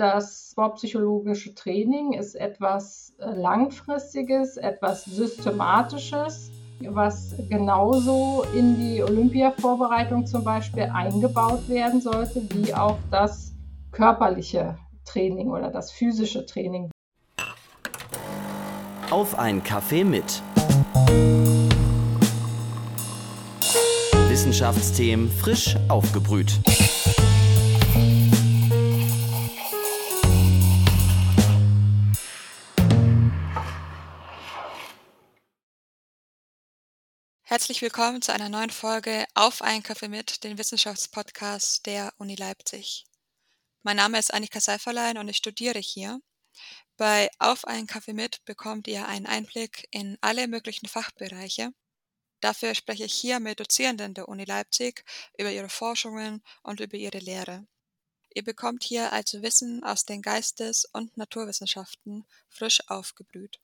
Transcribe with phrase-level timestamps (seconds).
[0.00, 6.50] das sportpsychologische Training ist etwas äh, Langfristiges, etwas Systematisches,
[6.88, 13.52] was genauso in die Olympiavorbereitung zum Beispiel eingebaut werden sollte, wie auch das
[13.92, 16.90] körperliche Training oder das physische Training.
[19.10, 20.42] Auf ein Kaffee mit.
[24.30, 26.58] Wissenschaftsthemen frisch aufgebrüht.
[37.60, 43.04] Herzlich willkommen zu einer neuen Folge Auf einen Kaffee mit, den Wissenschaftspodcast der Uni Leipzig.
[43.82, 46.22] Mein Name ist Annika Seiferlein und ich studiere hier.
[46.96, 51.74] Bei Auf einen Kaffee mit bekommt ihr einen Einblick in alle möglichen Fachbereiche.
[52.40, 55.04] Dafür spreche ich hier mit Dozierenden der Uni Leipzig
[55.36, 57.66] über ihre Forschungen und über ihre Lehre.
[58.32, 63.60] Ihr bekommt hier also Wissen aus den Geistes- und Naturwissenschaften frisch aufgebrüht.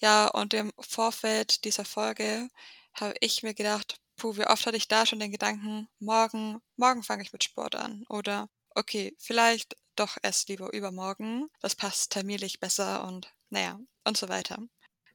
[0.00, 2.48] Ja, und im Vorfeld dieser Folge
[2.94, 7.02] habe ich mir gedacht, puh, wie oft hatte ich da schon den Gedanken, morgen, morgen
[7.02, 8.04] fange ich mit Sport an.
[8.08, 11.48] Oder okay, vielleicht doch erst lieber übermorgen.
[11.60, 14.58] Das passt terminlich besser und naja, und so weiter.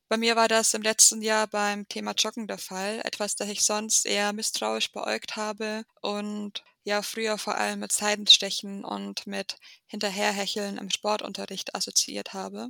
[0.09, 3.63] Bei mir war das im letzten Jahr beim Thema Joggen der Fall, etwas, das ich
[3.63, 10.77] sonst eher misstrauisch beäugt habe und ja früher vor allem mit Seidenstechen und mit Hinterherhecheln
[10.77, 12.69] im Sportunterricht assoziiert habe.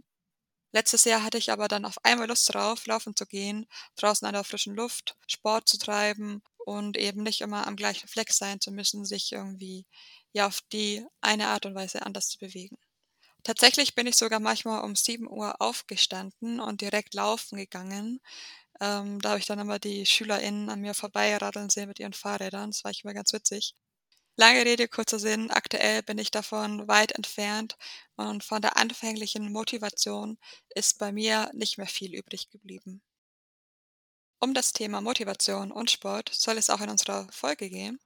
[0.73, 4.33] Letztes Jahr hatte ich aber dann auf einmal Lust drauf, laufen zu gehen, draußen an
[4.33, 8.71] der frischen Luft, Sport zu treiben und eben nicht immer am gleichen Fleck sein zu
[8.71, 9.85] müssen, sich irgendwie
[10.33, 12.77] ja auf die eine Art und Weise anders zu bewegen.
[13.43, 18.19] Tatsächlich bin ich sogar manchmal um 7 Uhr aufgestanden und direkt laufen gegangen.
[18.81, 22.71] Ähm, da habe ich dann immer die SchülerInnen an mir vorbeiradeln sehen mit ihren Fahrrädern.
[22.71, 23.75] Das war ich immer ganz witzig.
[24.35, 25.51] Lange Rede, kurzer Sinn.
[25.51, 27.77] Aktuell bin ich davon weit entfernt
[28.15, 30.39] und von der anfänglichen Motivation
[30.73, 33.03] ist bei mir nicht mehr viel übrig geblieben.
[34.39, 37.99] Um das Thema Motivation und Sport soll es auch in unserer Folge gehen.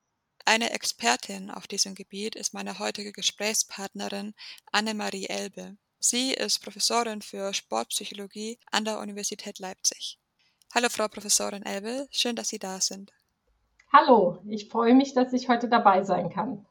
[0.43, 4.35] Eine Expertin auf diesem Gebiet ist meine heutige Gesprächspartnerin
[4.73, 5.77] Annemarie Elbe.
[5.99, 10.19] Sie ist Professorin für Sportpsychologie an der Universität Leipzig.
[10.75, 13.13] Hallo Frau Professorin Elbe, schön, dass Sie da sind.
[13.99, 16.63] Hallo, ich freue mich, dass ich heute dabei sein kann.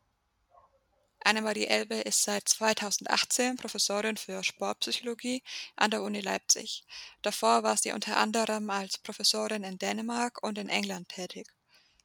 [1.24, 5.42] Annemarie Elbe ist seit 2018 Professorin für Sportpsychologie
[5.74, 6.84] an der Uni Leipzig.
[7.22, 11.48] Davor war sie unter anderem als Professorin in Dänemark und in England tätig.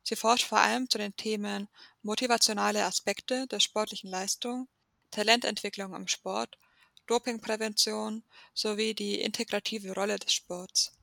[0.01, 1.69] Sie forscht vor allem zu den Themen
[2.01, 4.69] motivationale Aspekte der sportlichen Leistung,
[5.11, 6.57] Talententwicklung im Sport,
[7.05, 8.23] Dopingprävention
[8.55, 10.93] sowie die integrative Rolle des Sports.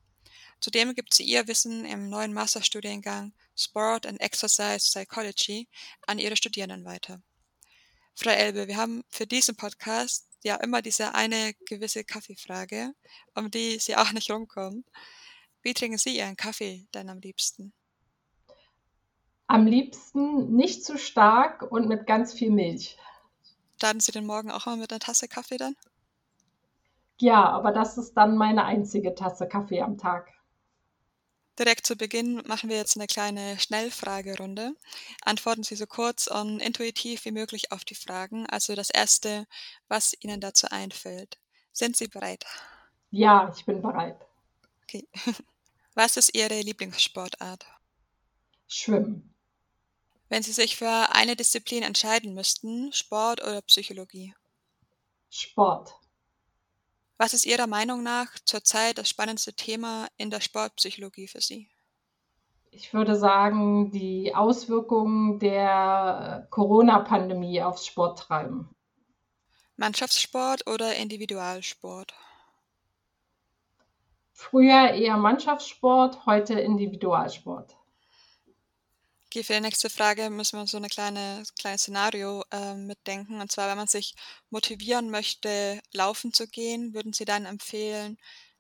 [0.61, 5.69] Zudem gibt sie ihr Wissen im neuen Masterstudiengang Sport and Exercise Psychology
[6.07, 7.23] an ihre Studierenden weiter.
[8.17, 12.93] Frau Elbe, wir haben für diesen Podcast ja immer diese eine gewisse Kaffeefrage,
[13.37, 14.85] um die Sie auch nicht rumkommen.
[15.63, 17.73] Wie trinken Sie Ihren Kaffee denn am liebsten?
[19.47, 22.99] Am liebsten nicht zu stark und mit ganz viel Milch.
[23.77, 25.77] Starten Sie den Morgen auch mal mit einer Tasse Kaffee dann?
[27.21, 30.33] Ja, aber das ist dann meine einzige Tasse Kaffee am Tag.
[31.59, 34.77] Direkt zu Beginn machen wir jetzt eine kleine Schnellfragerunde.
[35.25, 38.47] Antworten Sie so kurz und intuitiv wie möglich auf die Fragen.
[38.47, 39.47] Also das erste,
[39.89, 41.39] was Ihnen dazu einfällt.
[41.73, 42.45] Sind Sie bereit?
[43.11, 44.21] Ja, ich bin bereit.
[44.85, 45.09] Okay.
[45.95, 47.67] Was ist Ihre Lieblingssportart?
[48.69, 49.35] Schwimmen.
[50.29, 54.35] Wenn Sie sich für eine Disziplin entscheiden müssten, Sport oder Psychologie?
[55.31, 55.98] Sport.
[57.19, 61.69] Was ist Ihrer Meinung nach zurzeit das spannendste Thema in der Sportpsychologie für Sie?
[62.71, 68.69] Ich würde sagen, die Auswirkungen der Corona-Pandemie aufs Sporttreiben.
[69.77, 72.15] Mannschaftssport oder Individualsport?
[74.33, 77.78] Früher eher Mannschaftssport, heute Individualsport.
[79.31, 83.41] Okay, für die nächste Frage müssen wir so eine kleine kleines Szenario, ähm, mitdenken.
[83.41, 84.15] Und zwar, wenn man sich
[84.51, 88.17] motivieren möchte, laufen zu gehen, würden Sie dann empfehlen,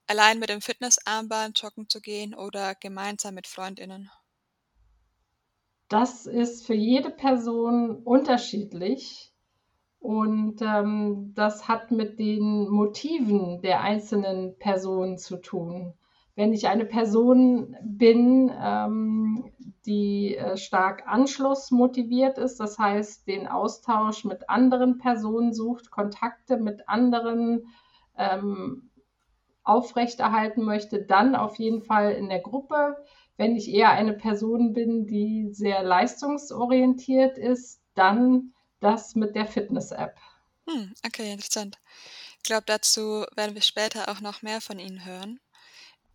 [0.06, 4.11] allein mit dem Fitnessarmband joggen zu gehen oder gemeinsam mit Freundinnen?
[5.91, 9.35] Das ist für jede Person unterschiedlich
[10.00, 15.98] und, ähm, das hat mit den Motiven der einzelnen Personen zu tun
[16.38, 19.52] wenn ich eine Person bin, ähm,
[19.87, 26.88] die äh, stark anschlussmotiviert ist, das heißt den Austausch mit anderen Personen sucht, Kontakte mit
[26.88, 27.67] anderen
[28.17, 28.88] ähm,
[29.64, 32.96] aufrechterhalten möchte, dann auf jeden Fall in der Gruppe.
[33.37, 40.14] Wenn ich eher eine Person bin, die sehr leistungsorientiert ist, dann das mit der Fitness-App.
[40.69, 41.79] Hm, okay, interessant.
[42.37, 45.40] Ich glaube, dazu werden wir später auch noch mehr von Ihnen hören.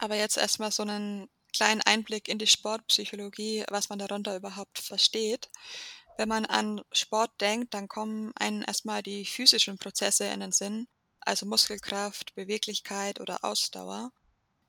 [0.04, 5.50] Aber jetzt erstmal so einen kleinen Einblick in die Sportpsychologie, was man darunter überhaupt versteht.
[6.18, 10.90] Wenn man an Sport denkt, dann kommen einem erstmal die physischen Prozesse in den Sinn,
[11.22, 14.12] also Muskelkraft, Beweglichkeit oder Ausdauer.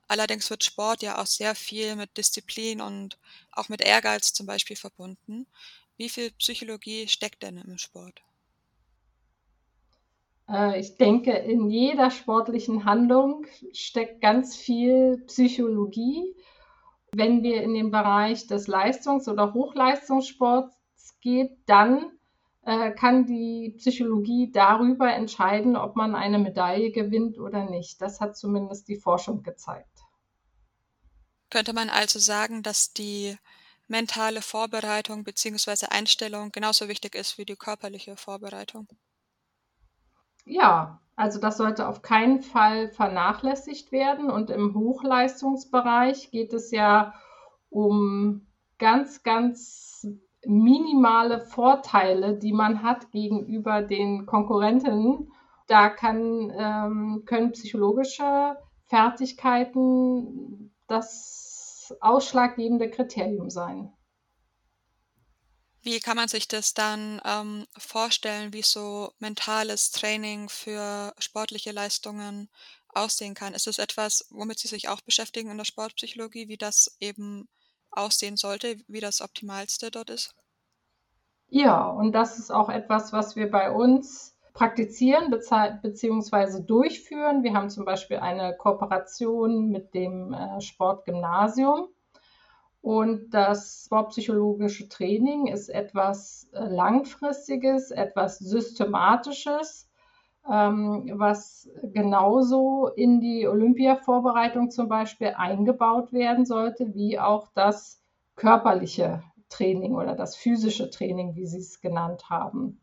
[0.07, 3.17] Allerdings wird Sport ja auch sehr viel mit Disziplin und
[3.51, 5.47] auch mit Ehrgeiz zum Beispiel verbunden.
[5.97, 8.21] Wie viel Psychologie steckt denn im Sport?
[10.49, 16.35] Äh, ich denke, in jeder sportlichen Handlung steckt ganz viel Psychologie.
[17.13, 20.75] Wenn wir in den Bereich des Leistungs- oder Hochleistungssports
[21.21, 22.11] geht, dann
[22.63, 28.01] äh, kann die Psychologie darüber entscheiden, ob man eine Medaille gewinnt oder nicht.
[28.01, 29.87] Das hat zumindest die Forschung gezeigt.
[31.49, 33.37] Könnte man also sagen, dass die
[33.87, 35.85] mentale Vorbereitung bzw.
[35.89, 38.87] Einstellung genauso wichtig ist wie die körperliche Vorbereitung?
[40.45, 44.29] Ja, also das sollte auf keinen Fall vernachlässigt werden.
[44.29, 47.13] Und im Hochleistungsbereich geht es ja
[47.69, 48.47] um
[48.77, 50.07] ganz, ganz
[50.45, 55.31] minimale Vorteile, die man hat gegenüber den Konkurrenten.
[55.67, 63.94] Da kann, ähm, können psychologische Fertigkeiten das ausschlaggebende Kriterium sein.
[65.85, 72.49] Wie kann man sich das dann ähm, vorstellen, wie so mentales Training für sportliche Leistungen
[72.89, 73.53] aussehen kann?
[73.53, 77.47] Ist es etwas, womit Sie sich auch beschäftigen in der Sportpsychologie, wie das eben
[77.91, 80.35] aussehen sollte, wie das Optimalste dort ist?
[81.49, 86.61] Ja, und das ist auch etwas, was wir bei uns praktizieren bzw.
[86.63, 87.43] durchführen.
[87.43, 91.94] Wir haben zum Beispiel eine Kooperation mit dem äh, Sportgymnasium
[92.85, 99.89] und das sportpsychologische Training ist etwas äh, Langfristiges, etwas Systematisches,
[100.47, 108.03] ähm, was genauso in die Olympiavorbereitung zum Beispiel eingebaut werden sollte, wie auch das
[108.35, 112.79] körperliche Training oder das physische Training, wie Sie es genannt haben.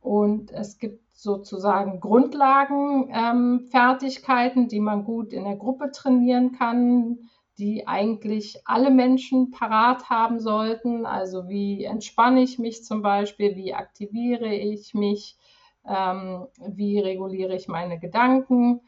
[0.00, 7.30] Und es gibt sozusagen Grundlagenfertigkeiten, ähm, die man gut in der Gruppe trainieren kann,
[7.60, 11.04] die eigentlich alle Menschen parat haben sollten.
[11.04, 15.36] Also wie entspanne ich mich zum Beispiel, wie aktiviere ich mich,
[15.86, 18.80] ähm, wie reguliere ich meine Gedanken.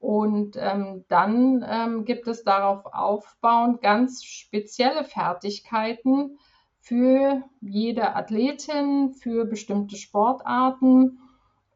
[0.00, 6.36] Und ähm, dann ähm, gibt es darauf aufbauend ganz spezielle Fertigkeiten
[6.80, 11.20] für jede Athletin, für bestimmte Sportarten.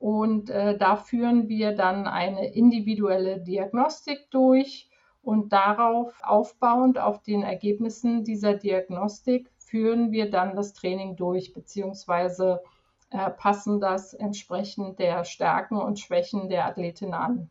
[0.00, 4.89] Und äh, da führen wir dann eine individuelle Diagnostik durch
[5.22, 12.62] und darauf aufbauend auf den Ergebnissen dieser Diagnostik führen wir dann das Training durch, beziehungsweise
[13.10, 17.50] äh, passen das entsprechend der Stärken und Schwächen der Athletin an.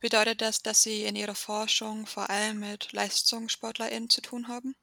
[0.00, 4.74] Bedeutet das, dass Sie in Ihrer Forschung vor allem mit LeistungssportlerInnen zu tun haben?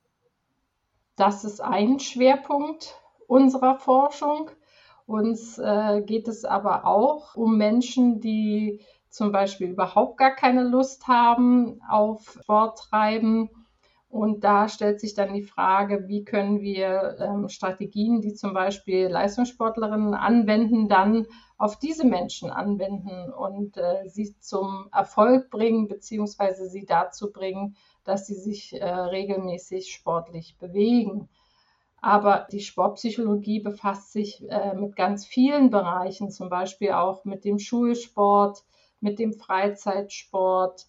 [1.16, 2.96] Das ist ein Schwerpunkt
[3.26, 4.52] unserer Forschung.
[5.08, 8.82] Uns äh, geht es aber auch um Menschen, die
[9.18, 13.50] zum Beispiel überhaupt gar keine Lust haben auf Sport treiben.
[14.10, 19.08] Und da stellt sich dann die Frage, wie können wir ähm, Strategien, die zum Beispiel
[19.08, 21.26] Leistungssportlerinnen anwenden, dann
[21.58, 28.28] auf diese Menschen anwenden und äh, sie zum Erfolg bringen, beziehungsweise sie dazu bringen, dass
[28.28, 31.28] sie sich äh, regelmäßig sportlich bewegen.
[32.00, 37.58] Aber die Sportpsychologie befasst sich äh, mit ganz vielen Bereichen, zum Beispiel auch mit dem
[37.58, 38.64] Schulsport,
[39.00, 40.88] mit dem Freizeitsport,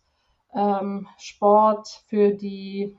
[0.55, 2.97] ähm, Sport für die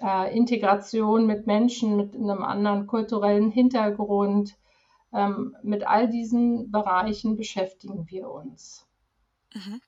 [0.00, 4.56] äh, Integration mit Menschen mit einem anderen kulturellen Hintergrund.
[5.12, 8.86] Ähm, mit all diesen Bereichen beschäftigen wir uns.
[9.54, 9.80] Mhm.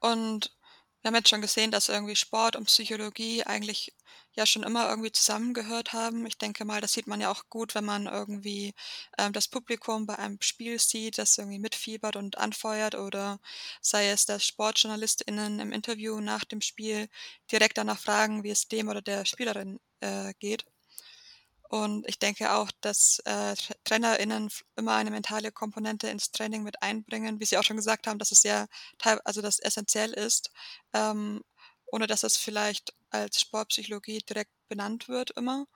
[0.00, 0.56] Und
[1.02, 3.94] wir haben jetzt schon gesehen, dass irgendwie Sport und Psychologie eigentlich
[4.36, 6.26] ja schon immer irgendwie zusammengehört haben.
[6.26, 8.74] Ich denke mal, das sieht man ja auch gut, wenn man irgendwie
[9.18, 13.40] ähm, das Publikum bei einem Spiel sieht, das irgendwie mitfiebert und anfeuert oder
[13.80, 17.08] sei es, dass SportjournalistInnen im Interview nach dem Spiel
[17.50, 20.64] direkt danach fragen, wie es dem oder der Spielerin äh, geht.
[21.68, 27.40] Und ich denke auch, dass äh, TrainerInnen immer eine mentale Komponente ins Training mit einbringen,
[27.40, 28.66] wie Sie auch schon gesagt haben, dass es ja
[29.24, 30.50] also das essentiell ist,
[30.92, 31.42] ähm,
[31.86, 35.66] ohne dass es vielleicht als Sportpsychologie direkt benannt wird immer.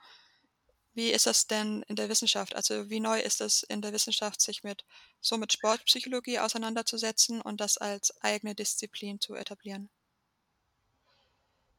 [0.92, 2.54] Wie ist das denn in der Wissenschaft?
[2.54, 4.84] Also wie neu ist es in der Wissenschaft, sich mit
[5.20, 9.90] so mit Sportpsychologie auseinanderzusetzen und das als eigene Disziplin zu etablieren?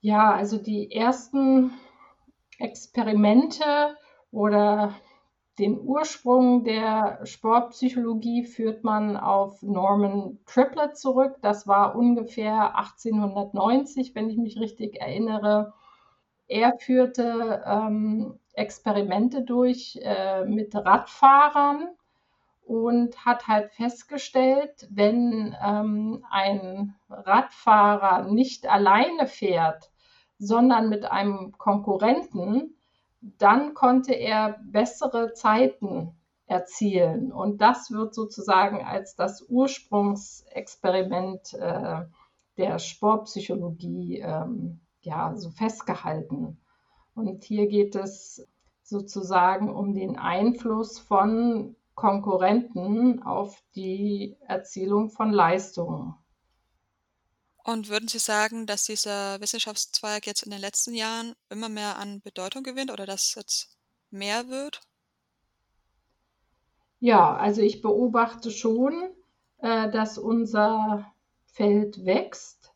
[0.01, 1.71] Ja, also die ersten
[2.57, 3.97] Experimente
[4.31, 4.99] oder
[5.61, 11.35] den Ursprung der Sportpsychologie führt man auf Norman Triplett zurück.
[11.43, 15.73] Das war ungefähr 1890, wenn ich mich richtig erinnere.
[16.47, 21.89] Er führte ähm, Experimente durch äh, mit Radfahrern
[22.65, 29.91] und hat halt festgestellt, wenn ähm, ein Radfahrer nicht alleine fährt,
[30.39, 32.75] sondern mit einem Konkurrenten,
[33.21, 36.15] dann konnte er bessere Zeiten
[36.47, 37.31] erzielen.
[37.31, 42.01] Und das wird sozusagen als das Ursprungsexperiment äh,
[42.57, 46.59] der Sportpsychologie ähm, ja, so festgehalten.
[47.15, 48.47] Und hier geht es
[48.83, 56.15] sozusagen um den Einfluss von Konkurrenten auf die Erzielung von Leistungen.
[57.63, 62.21] Und würden Sie sagen, dass dieser Wissenschaftszweig jetzt in den letzten Jahren immer mehr an
[62.21, 63.77] Bedeutung gewinnt oder dass jetzt
[64.09, 64.81] mehr wird?
[66.99, 69.11] Ja, also ich beobachte schon,
[69.59, 71.05] äh, dass unser
[71.45, 72.73] Feld wächst,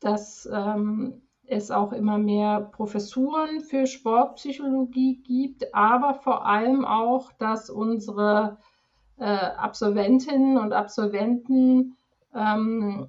[0.00, 7.70] dass ähm, es auch immer mehr Professuren für Sportpsychologie gibt, aber vor allem auch, dass
[7.70, 8.58] unsere
[9.18, 11.96] äh, Absolventinnen und Absolventen
[12.34, 13.08] ähm,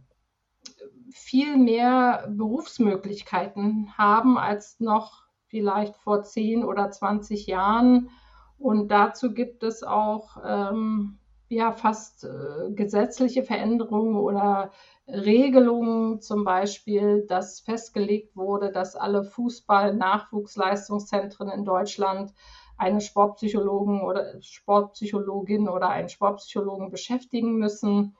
[1.13, 8.09] viel mehr Berufsmöglichkeiten haben als noch vielleicht vor 10 oder 20 Jahren.
[8.57, 14.71] Und dazu gibt es auch ähm, ja, fast äh, gesetzliche Veränderungen oder
[15.07, 22.33] Regelungen, zum Beispiel, dass festgelegt wurde, dass alle Fußball-Nachwuchsleistungszentren in Deutschland
[22.77, 28.17] eine Sportpsychologen oder Sportpsychologin oder einen Sportpsychologen beschäftigen müssen.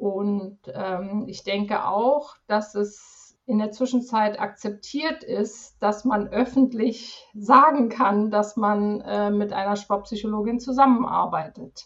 [0.00, 7.22] Und ähm, ich denke auch, dass es in der Zwischenzeit akzeptiert ist, dass man öffentlich
[7.34, 11.84] sagen kann, dass man äh, mit einer Sportpsychologin zusammenarbeitet.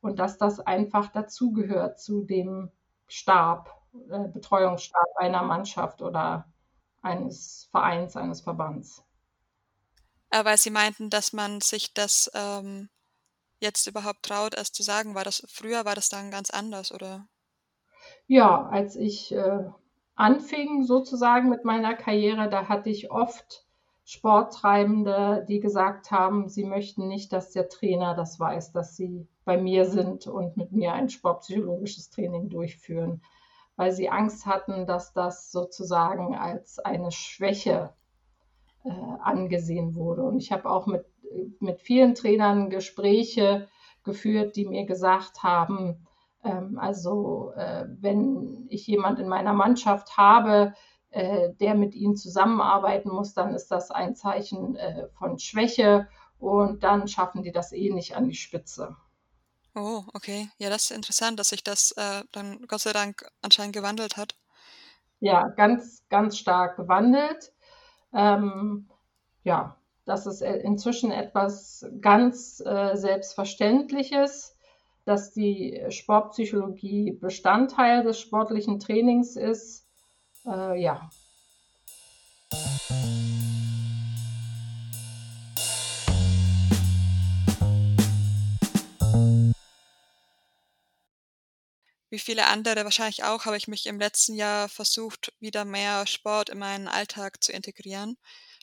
[0.00, 2.70] Und dass das einfach dazugehört zu dem
[3.08, 3.74] Stab,
[4.08, 6.46] äh, Betreuungsstab einer Mannschaft oder
[7.02, 9.02] eines Vereins, eines Verbands.
[10.30, 12.88] Weil Sie meinten, dass man sich das ähm,
[13.60, 17.26] jetzt überhaupt traut, es zu sagen, war das früher war das dann ganz anders, oder?
[18.26, 19.64] Ja, als ich äh,
[20.14, 23.66] anfing sozusagen mit meiner Karriere, da hatte ich oft
[24.04, 29.56] Sporttreibende, die gesagt haben, sie möchten nicht, dass der Trainer das weiß, dass sie bei
[29.56, 33.20] mir sind und mit mir ein sportpsychologisches Training durchführen,
[33.74, 37.92] weil sie Angst hatten, dass das sozusagen als eine Schwäche
[38.84, 40.22] äh, angesehen wurde.
[40.22, 41.04] Und ich habe auch mit,
[41.60, 43.68] mit vielen Trainern Gespräche
[44.04, 46.06] geführt, die mir gesagt haben,
[46.44, 50.74] ähm, also äh, wenn ich jemand in meiner Mannschaft habe,
[51.10, 56.84] äh, der mit ihnen zusammenarbeiten muss, dann ist das ein Zeichen äh, von Schwäche und
[56.84, 58.96] dann schaffen die das eh nicht an die Spitze.
[59.74, 60.48] Oh, okay.
[60.58, 64.36] Ja, das ist interessant, dass sich das äh, dann Gott sei Dank anscheinend gewandelt hat.
[65.20, 67.52] Ja, ganz, ganz stark gewandelt.
[68.12, 68.88] Ähm,
[69.42, 74.56] ja, das ist äh, inzwischen etwas ganz äh, Selbstverständliches,
[75.04, 79.86] dass die Sportpsychologie Bestandteil des sportlichen Trainings ist
[80.46, 81.10] äh, ja.
[92.08, 96.48] Wie viele andere wahrscheinlich auch, habe ich mich im letzten Jahr versucht, wieder mehr Sport
[96.48, 98.16] in meinen Alltag zu integrieren.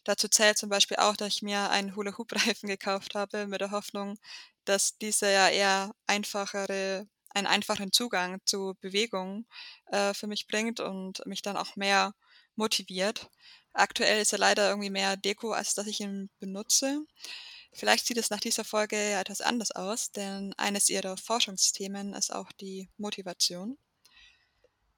[0.04, 4.18] Dazu zählt zum Beispiel auch, dass ich mir einen Hula-Hoop-Reifen gekauft habe, mit der Hoffnung,
[4.66, 9.46] dass dieser ja eher einfachere einen einfachen Zugang zu Bewegung
[9.88, 12.14] äh, für mich bringt und mich dann auch mehr
[12.56, 13.30] motiviert.
[13.74, 17.04] Aktuell ist er leider irgendwie mehr Deko, als dass ich ihn benutze.
[17.74, 22.52] Vielleicht sieht es nach dieser Folge etwas anders aus, denn eines ihrer Forschungsthemen ist auch
[22.52, 23.78] die Motivation.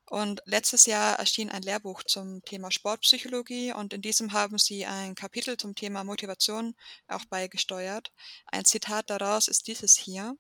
[0.08, 5.16] Und letztes Jahr erschien ein Lehrbuch zum Thema Sportpsychologie und in diesem haben sie ein
[5.16, 6.76] Kapitel zum Thema Motivation
[7.08, 8.12] auch beigesteuert.
[8.46, 10.38] Ein Zitat daraus ist dieses hier.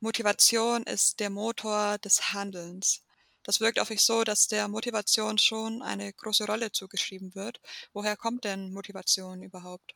[0.00, 3.02] Motivation ist der Motor des Handelns.
[3.42, 7.60] Das wirkt auf mich so, dass der Motivation schon eine große Rolle zugeschrieben wird.
[7.94, 9.94] Woher kommt denn Motivation überhaupt?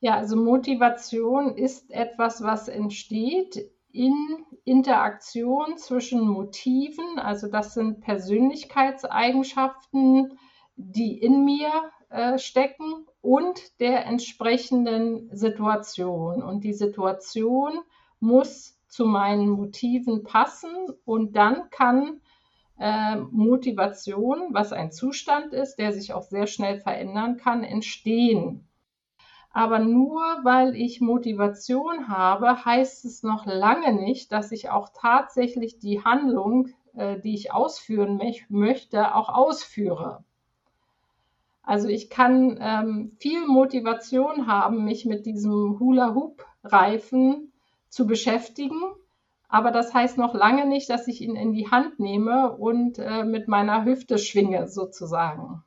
[0.00, 7.18] Ja, also Motivation ist etwas, was entsteht in Interaktion zwischen Motiven.
[7.18, 10.38] Also das sind Persönlichkeitseigenschaften,
[10.76, 11.70] die in mir
[12.08, 16.42] äh, stecken und der entsprechenden Situation.
[16.42, 17.80] Und die Situation
[18.18, 20.70] muss zu meinen Motiven passen
[21.04, 22.20] und dann kann
[22.78, 28.69] äh, Motivation, was ein Zustand ist, der sich auch sehr schnell verändern kann, entstehen.
[29.52, 35.78] Aber nur weil ich Motivation habe, heißt es noch lange nicht, dass ich auch tatsächlich
[35.78, 40.24] die Handlung, äh, die ich ausführen möchte, auch ausführe.
[41.62, 47.52] Also ich kann ähm, viel Motivation haben, mich mit diesem Hula-Hoop-Reifen
[47.88, 48.80] zu beschäftigen,
[49.48, 53.24] aber das heißt noch lange nicht, dass ich ihn in die Hand nehme und äh,
[53.24, 55.64] mit meiner Hüfte schwinge sozusagen.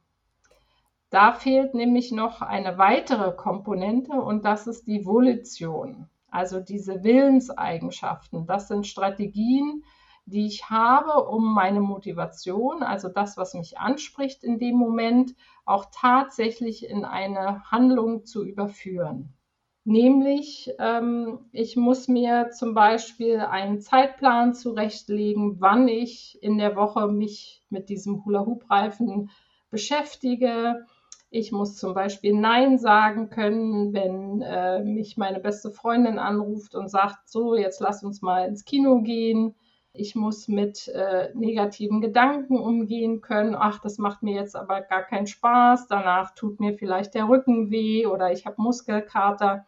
[1.13, 8.47] Da fehlt nämlich noch eine weitere Komponente und das ist die Volition, also diese Willenseigenschaften.
[8.47, 9.83] Das sind Strategien,
[10.25, 15.85] die ich habe, um meine Motivation, also das, was mich anspricht in dem Moment, auch
[15.93, 19.35] tatsächlich in eine Handlung zu überführen.
[19.83, 27.07] Nämlich, ähm, ich muss mir zum Beispiel einen Zeitplan zurechtlegen, wann ich in der Woche
[27.07, 29.29] mich mit diesem Hula-Hoop-Reifen
[29.69, 30.87] beschäftige.
[31.35, 36.89] Ich muss zum Beispiel Nein sagen können, wenn äh, mich meine beste Freundin anruft und
[36.89, 39.55] sagt, so, jetzt lass uns mal ins Kino gehen.
[39.93, 43.55] Ich muss mit äh, negativen Gedanken umgehen können.
[43.55, 45.87] Ach, das macht mir jetzt aber gar keinen Spaß.
[45.87, 49.65] Danach tut mir vielleicht der Rücken weh oder ich habe Muskelkater.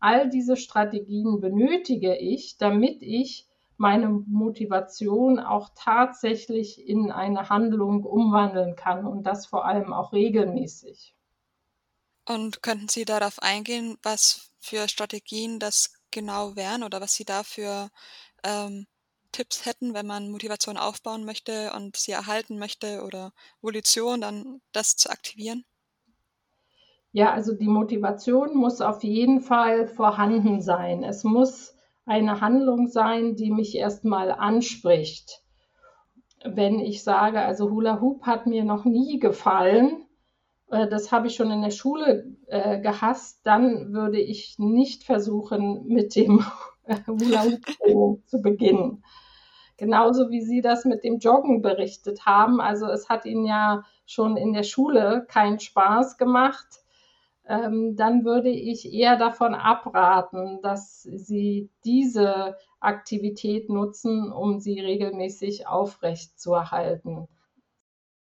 [0.00, 3.47] All diese Strategien benötige ich, damit ich
[3.78, 11.14] meine Motivation auch tatsächlich in eine Handlung umwandeln kann und das vor allem auch regelmäßig.
[12.28, 17.90] Und könnten Sie darauf eingehen, was für Strategien das genau wären oder was Sie dafür
[18.44, 18.88] ähm,
[19.32, 23.32] Tipps hätten, wenn man Motivation aufbauen möchte und sie erhalten möchte oder
[23.62, 25.66] Volition, dann das zu aktivieren?
[27.12, 31.02] Ja, also die Motivation muss auf jeden Fall vorhanden sein.
[31.04, 31.74] Es muss
[32.08, 35.42] eine Handlung sein, die mich erstmal anspricht.
[36.44, 40.06] Wenn ich sage, also Hula Hoop hat mir noch nie gefallen,
[40.70, 45.86] äh, das habe ich schon in der Schule äh, gehasst, dann würde ich nicht versuchen,
[45.86, 46.44] mit dem
[47.06, 47.44] Hula
[47.86, 49.04] Hoop zu beginnen.
[49.76, 52.60] Genauso wie Sie das mit dem Joggen berichtet haben.
[52.60, 56.66] Also es hat Ihnen ja schon in der Schule keinen Spaß gemacht.
[57.48, 65.66] Ähm, dann würde ich eher davon abraten, dass Sie diese Aktivität nutzen, um sie regelmäßig
[65.66, 67.26] aufrecht zu erhalten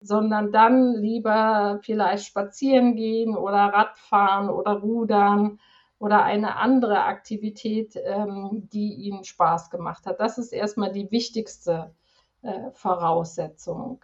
[0.03, 5.59] sondern dann lieber vielleicht spazieren gehen oder Radfahren oder Rudern
[5.97, 10.19] oder eine andere Aktivität, ähm, die ihnen Spaß gemacht hat.
[10.19, 11.95] Das ist erstmal die wichtigste
[12.41, 14.03] äh, Voraussetzung.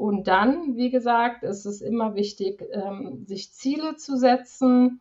[0.00, 5.00] Und dann, wie gesagt, ist es immer wichtig, ähm, sich Ziele zu setzen,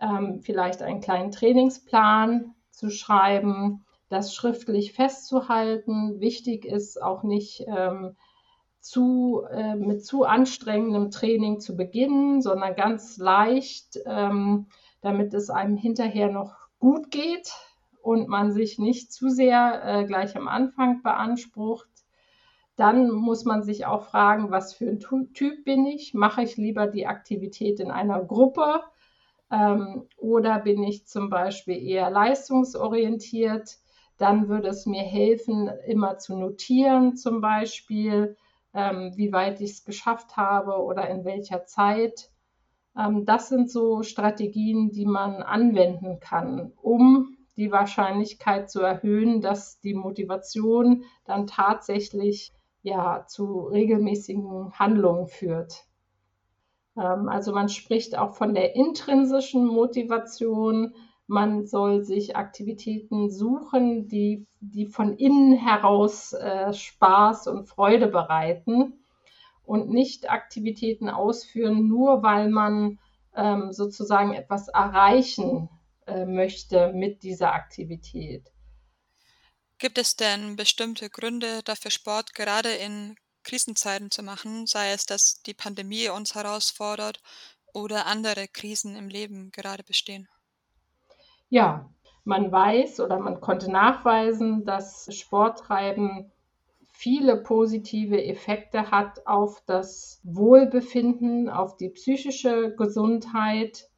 [0.00, 6.20] ähm, vielleicht einen kleinen Trainingsplan zu schreiben, das schriftlich festzuhalten.
[6.20, 8.14] Wichtig ist auch nicht ähm,
[8.78, 14.66] zu, äh, mit zu anstrengendem Training zu beginnen, sondern ganz leicht ähm,
[15.00, 17.52] damit es einem hinterher noch gut geht
[18.02, 21.88] und man sich nicht zu sehr äh, gleich am Anfang beansprucht.
[22.76, 26.12] Dann muss man sich auch fragen, was für ein Typ bin ich?
[26.14, 28.82] Mache ich lieber die Aktivität in einer Gruppe
[29.50, 33.78] ähm, oder bin ich zum Beispiel eher leistungsorientiert?
[34.18, 38.36] Dann würde es mir helfen, immer zu notieren, zum Beispiel,
[38.74, 42.30] ähm, wie weit ich es geschafft habe oder in welcher Zeit.
[42.96, 49.80] Ähm, das sind so Strategien, die man anwenden kann, um die Wahrscheinlichkeit zu erhöhen, dass
[49.80, 52.52] die Motivation dann tatsächlich
[52.86, 55.86] ja, zu regelmäßigen Handlungen führt.
[56.96, 60.94] Ähm, also man spricht auch von der intrinsischen Motivation.
[61.26, 68.94] Man soll sich Aktivitäten suchen, die, die von innen heraus äh, Spaß und Freude bereiten
[69.64, 73.00] und nicht Aktivitäten ausführen, nur weil man
[73.34, 75.68] ähm, sozusagen etwas erreichen
[76.06, 78.52] äh, möchte mit dieser Aktivität.
[79.78, 85.42] Gibt es denn bestimmte Gründe dafür, Sport gerade in Krisenzeiten zu machen, sei es, dass
[85.42, 87.20] die Pandemie uns herausfordert
[87.74, 90.28] oder andere Krisen im Leben gerade bestehen?
[91.50, 91.90] Ja,
[92.24, 96.32] man weiß oder man konnte nachweisen, dass Sporttreiben
[96.90, 103.90] viele positive Effekte hat auf das Wohlbefinden, auf die psychische Gesundheit.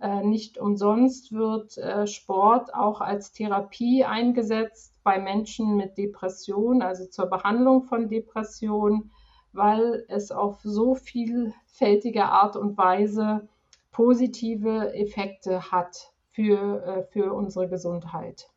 [0.00, 7.06] Äh, nicht umsonst wird äh, Sport auch als Therapie eingesetzt bei Menschen mit Depression, also
[7.06, 9.10] zur Behandlung von Depression,
[9.52, 13.48] weil es auf so vielfältige Art und Weise
[13.90, 18.48] positive Effekte hat für, äh, für unsere Gesundheit.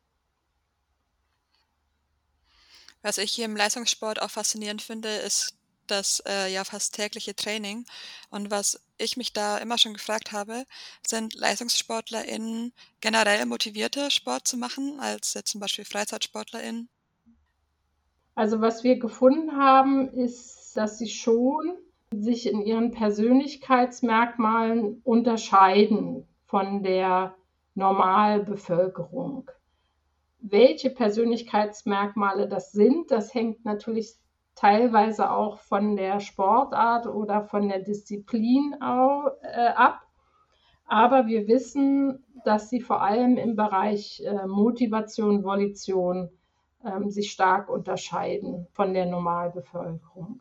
[3.02, 5.54] Was ich hier im Leistungssport auch faszinierend finde, ist
[5.90, 7.86] das äh, ja fast tägliche Training.
[8.30, 10.64] Und was ich mich da immer schon gefragt habe,
[11.06, 16.88] sind LeistungssportlerInnen generell motivierter, Sport zu machen, als jetzt zum Beispiel FreizeitsportlerInnen?
[18.34, 21.78] Also was wir gefunden haben, ist, dass sie schon
[22.12, 27.34] sich in ihren Persönlichkeitsmerkmalen unterscheiden von der
[27.74, 29.50] Normalbevölkerung.
[30.38, 34.14] Welche Persönlichkeitsmerkmale das sind, das hängt natürlich
[34.56, 40.02] teilweise auch von der Sportart oder von der Disziplin auch, äh, ab.
[40.86, 46.30] Aber wir wissen, dass sie vor allem im Bereich äh, Motivation, Volition
[46.84, 50.40] ähm, sich stark unterscheiden von der Normalbevölkerung.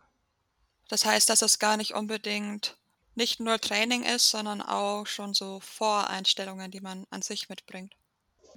[0.88, 2.78] Das heißt, dass es gar nicht unbedingt
[3.16, 7.96] nicht nur Training ist, sondern auch schon so Voreinstellungen, die man an sich mitbringt.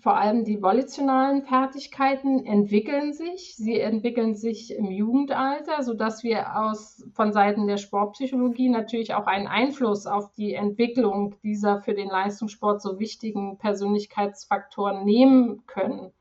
[0.01, 3.57] Vor allem die volitionalen Fertigkeiten entwickeln sich.
[3.57, 9.49] Sie entwickeln sich im Jugendalter, sodass wir aus, von Seiten der Sportpsychologie natürlich auch einen
[9.49, 16.13] Einfluss auf die Entwicklung dieser für den Leistungssport so wichtigen Persönlichkeitsfaktoren nehmen können.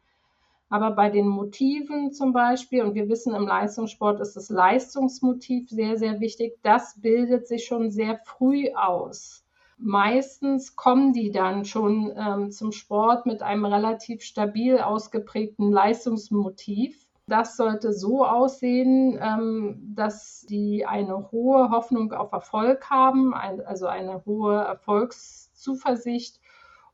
[0.70, 5.98] Aber bei den Motiven zum Beispiel, und wir wissen, im Leistungssport ist das Leistungsmotiv sehr,
[5.98, 9.47] sehr wichtig, das bildet sich schon sehr früh aus.
[9.80, 17.08] Meistens kommen die dann schon ähm, zum Sport mit einem relativ stabil ausgeprägten Leistungsmotiv.
[17.28, 23.86] Das sollte so aussehen, ähm, dass die eine hohe Hoffnung auf Erfolg haben, ein, also
[23.86, 26.40] eine hohe Erfolgszuversicht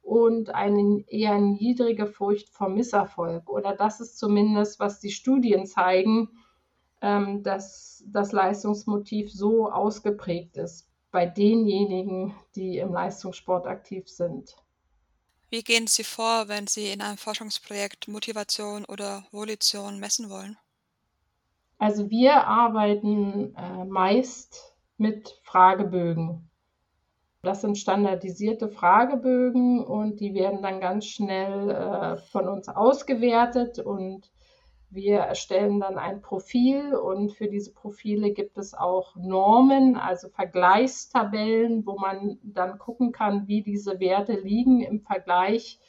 [0.02, 3.50] und eine eher niedrige Furcht vor Misserfolg.
[3.50, 6.32] Oder das ist zumindest, was die Studien zeigen,
[7.02, 14.58] ähm, dass das Leistungsmotiv so ausgeprägt ist bei denjenigen, die im Leistungssport aktiv sind.
[15.52, 20.58] Wie gehen Sie vor, wenn Sie in einem Forschungsprojekt Motivation oder Volition messen wollen?
[21.78, 26.50] Also wir arbeiten äh, meist mit Fragebögen.
[27.44, 34.32] Das sind standardisierte Fragebögen und die werden dann ganz schnell äh, von uns ausgewertet und
[34.94, 41.86] wir erstellen dann ein Profil und für diese Profile gibt es auch Normen, also Vergleichstabellen,
[41.86, 45.80] wo man dann gucken kann, wie diese Werte liegen im Vergleich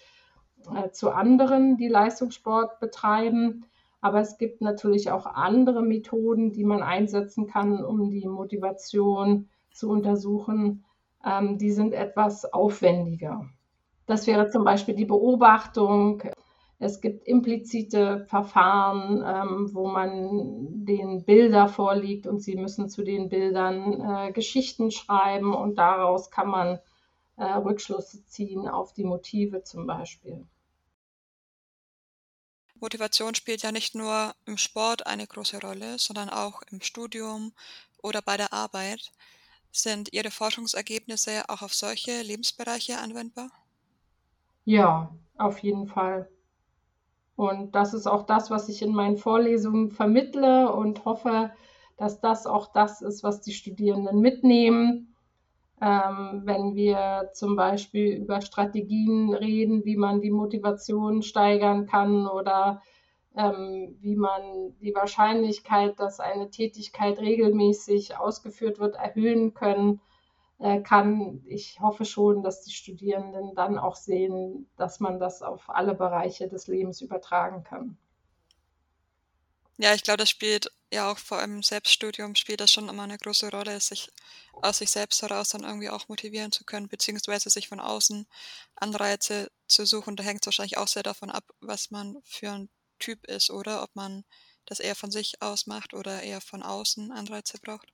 [0.74, 3.66] äh, zu anderen, die Leistungssport betreiben.
[4.00, 9.90] Aber es gibt natürlich auch andere Methoden, die man einsetzen kann, um die Motivation zu
[9.90, 10.84] untersuchen
[11.24, 13.48] ähm, die sind etwas aufwendiger.
[14.06, 16.22] Das wäre zum Beispiel die Beobachtung.
[16.84, 23.30] Es gibt implizite Verfahren, ähm, wo man den Bilder vorliegt und sie müssen zu den
[23.30, 26.78] Bildern äh, Geschichten schreiben und daraus kann man
[27.36, 30.44] äh, Rückschlüsse ziehen auf die Motive zum Beispiel.
[32.80, 37.54] Motivation spielt ja nicht nur im Sport eine große Rolle, sondern auch im Studium
[38.02, 39.10] oder bei der Arbeit.
[39.72, 43.50] Sind Ihre Forschungsergebnisse auch auf solche Lebensbereiche anwendbar?
[44.66, 46.28] Ja, auf jeden Fall.
[47.36, 51.50] Und das ist auch das, was ich in meinen Vorlesungen vermittle und hoffe,
[51.96, 55.14] dass das auch das ist, was die Studierenden mitnehmen.
[55.80, 62.80] Ähm, wenn wir zum Beispiel über Strategien reden, wie man die Motivation steigern kann oder
[63.36, 70.00] ähm, wie man die Wahrscheinlichkeit, dass eine Tätigkeit regelmäßig ausgeführt wird, erhöhen können
[70.58, 71.42] äh, kann.
[71.46, 76.48] Ich hoffe schon, dass die Studierenden dann auch sehen, dass man das auf alle Bereiche
[76.48, 77.98] des Lebens übertragen kann.
[79.76, 83.02] Ja, ich glaube, das spielt ja auch vor allem im Selbststudium spielt das schon immer
[83.04, 84.10] eine große Rolle, sich
[84.62, 88.26] aus sich selbst heraus dann irgendwie auch motivieren zu können, beziehungsweise sich von außen
[88.76, 90.16] Anreize zu suchen.
[90.16, 92.68] Da hängt es wahrscheinlich auch sehr davon ab, was man für ein
[93.00, 93.82] Typ ist, oder?
[93.82, 94.24] Ob man
[94.66, 97.93] das eher von sich aus macht oder eher von außen Anreize braucht?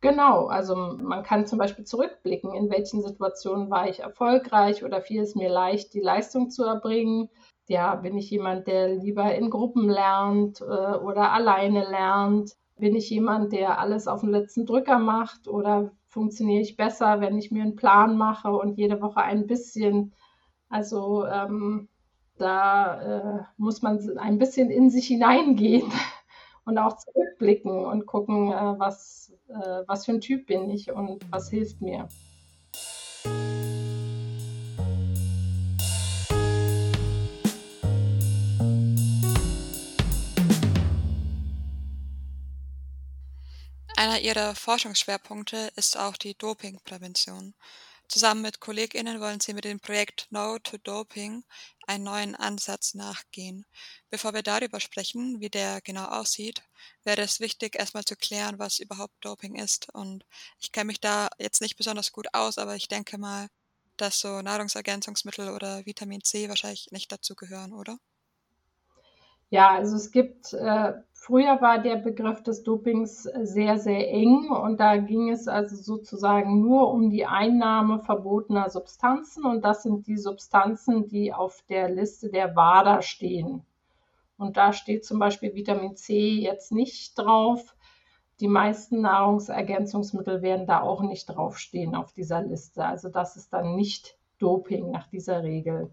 [0.00, 5.22] Genau, also man kann zum Beispiel zurückblicken, in welchen Situationen war ich erfolgreich oder fiel
[5.22, 7.28] es mir leicht, die Leistung zu erbringen.
[7.66, 12.52] Ja, bin ich jemand, der lieber in Gruppen lernt äh, oder alleine lernt?
[12.76, 17.36] Bin ich jemand, der alles auf den letzten Drücker macht oder funktioniere ich besser, wenn
[17.36, 20.14] ich mir einen Plan mache und jede Woche ein bisschen?
[20.68, 21.88] Also ähm,
[22.36, 25.90] da äh, muss man ein bisschen in sich hineingehen
[26.68, 31.24] und auch zurückblicken und gucken, äh, was, äh, was für ein Typ bin ich und
[31.32, 32.06] was hilft mir.
[43.96, 47.54] Einer ihrer Forschungsschwerpunkte ist auch die Dopingprävention.
[48.08, 51.44] Zusammen mit KollegInnen wollen sie mit dem Projekt No to Doping
[51.86, 53.66] einen neuen Ansatz nachgehen.
[54.10, 56.62] Bevor wir darüber sprechen, wie der genau aussieht,
[57.04, 59.88] wäre es wichtig, erstmal zu klären, was überhaupt Doping ist.
[59.94, 60.24] Und
[60.58, 63.48] ich kenne mich da jetzt nicht besonders gut aus, aber ich denke mal,
[63.96, 67.98] dass so Nahrungsergänzungsmittel oder Vitamin C wahrscheinlich nicht dazu gehören, oder?
[69.50, 74.78] Ja, also es gibt, äh, früher war der Begriff des Dopings sehr, sehr eng und
[74.78, 80.18] da ging es also sozusagen nur um die Einnahme verbotener Substanzen und das sind die
[80.18, 83.64] Substanzen, die auf der Liste der WADA stehen.
[84.36, 87.74] Und da steht zum Beispiel Vitamin C jetzt nicht drauf.
[88.40, 92.84] Die meisten Nahrungsergänzungsmittel werden da auch nicht draufstehen auf dieser Liste.
[92.84, 95.90] Also das ist dann nicht Doping nach dieser Regel.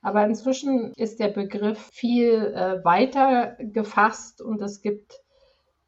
[0.00, 5.20] Aber inzwischen ist der Begriff viel äh, weiter gefasst und es gibt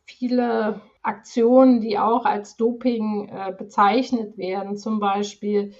[0.04, 4.76] viele Aktionen, die auch als Doping äh, bezeichnet werden.
[4.76, 5.72] Zum Beispiel,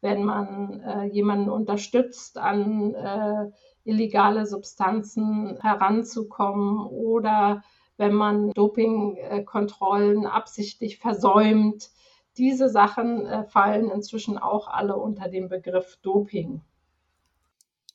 [0.00, 3.50] wenn man äh, jemanden unterstützt, an äh,
[3.84, 7.62] illegale Substanzen heranzukommen oder
[7.96, 11.90] wenn man Dopingkontrollen absichtlich versäumt.
[12.36, 16.60] Diese Sachen äh, fallen inzwischen auch alle unter den Begriff Doping.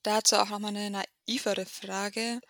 [0.03, 2.41] Dazu auch nochmal eine naivere Frage.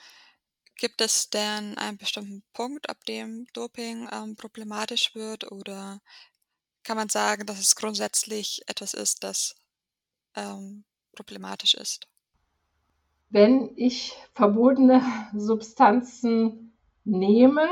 [0.76, 6.02] Gibt es denn einen bestimmten Punkt, ab dem Doping ähm, problematisch wird oder
[6.84, 9.56] kann man sagen, dass es grundsätzlich etwas ist, das
[10.36, 10.84] ähm,
[11.16, 12.08] problematisch ist?
[13.30, 15.02] Wenn ich verbotene
[15.36, 17.68] Substanzen nehme,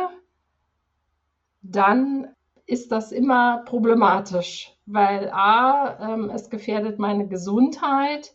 [1.61, 8.33] dann ist das immer problematisch, weil a, ähm, es gefährdet meine Gesundheit,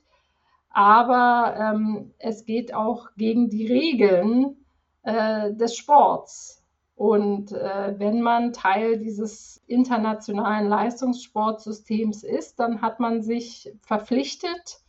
[0.76, 4.58] aber ähm, es geht auch gegen die Regeln
[5.04, 6.62] äh, des Sports.
[6.94, 14.80] Und äh, wenn man Teil dieses internationalen Leistungssportsystems ist, dann hat man sich verpflichtet,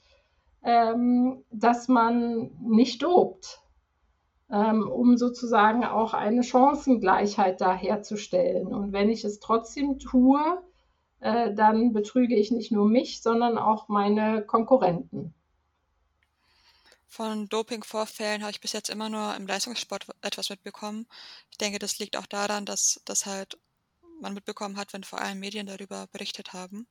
[0.61, 3.61] ähm, dass man nicht dobt,
[4.51, 8.67] ähm, um sozusagen auch eine Chancengleichheit da herzustellen.
[8.75, 10.41] Und wenn ich es trotzdem tue,
[11.21, 15.33] äh, dann betrüge ich nicht nur mich, sondern auch meine Konkurrenten.
[17.07, 21.07] Von Dopingvorfällen habe ich bis jetzt immer nur im Leistungssport etwas mitbekommen.
[21.49, 23.57] Ich denke, das liegt auch daran, dass das halt
[24.19, 26.87] man mitbekommen hat, wenn vor allem Medien darüber berichtet haben.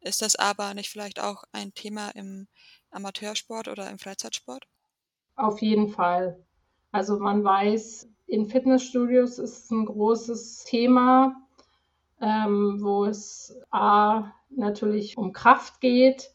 [0.00, 2.46] Ist das aber nicht vielleicht auch ein Thema im
[2.90, 4.66] Amateursport oder im Freizeitsport?
[5.34, 6.44] Auf jeden Fall.
[6.92, 11.34] Also man weiß, in Fitnessstudios ist ein großes Thema,
[12.20, 16.30] ähm, wo es A, natürlich um Kraft geht,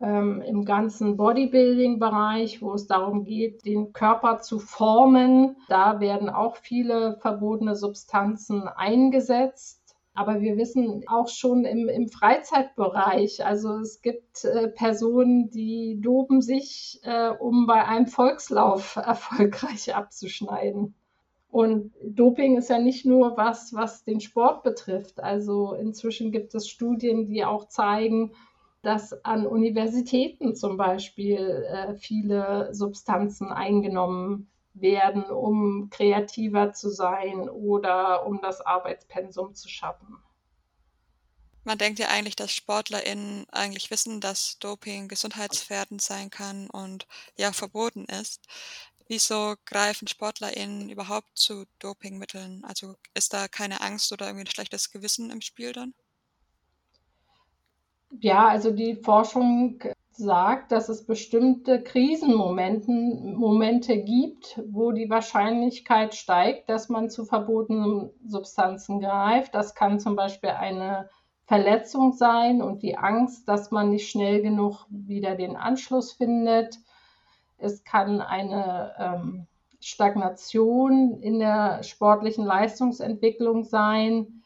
[0.00, 5.56] ähm, im ganzen Bodybuilding-Bereich, wo es darum geht, den Körper zu formen.
[5.68, 9.80] Da werden auch viele verbotene Substanzen eingesetzt.
[10.14, 16.42] Aber wir wissen auch schon im, im Freizeitbereich, also es gibt äh, Personen, die doben
[16.42, 20.94] sich, äh, um bei einem Volkslauf erfolgreich abzuschneiden.
[21.50, 25.20] Und Doping ist ja nicht nur was, was den Sport betrifft.
[25.20, 28.32] Also inzwischen gibt es Studien, die auch zeigen,
[28.82, 38.26] dass an Universitäten zum Beispiel äh, viele Substanzen eingenommen werden, um kreativer zu sein oder
[38.26, 40.16] um das Arbeitspensum zu schaffen.
[41.64, 47.52] Man denkt ja eigentlich, dass SportlerInnen eigentlich wissen, dass Doping gesundheitsgefährdend sein kann und ja
[47.52, 48.46] verboten ist.
[49.08, 52.64] Wieso greifen SportlerInnen überhaupt zu Dopingmitteln?
[52.64, 55.94] Also ist da keine Angst oder irgendwie ein schlechtes Gewissen im Spiel dann?
[58.18, 59.80] Ja, also die Forschung
[60.12, 69.00] sagt, dass es bestimmte Krisenmomente gibt, wo die Wahrscheinlichkeit steigt, dass man zu verbotenen Substanzen
[69.00, 69.54] greift.
[69.54, 71.08] Das kann zum Beispiel eine
[71.46, 76.78] Verletzung sein und die Angst, dass man nicht schnell genug wieder den Anschluss findet.
[77.58, 79.46] Es kann eine ähm,
[79.80, 84.42] Stagnation in der sportlichen Leistungsentwicklung sein.